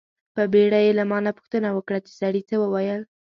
[0.35, 3.01] په بیړه یې له ما نه پوښتنه وکړه چې سړي څه و ویل.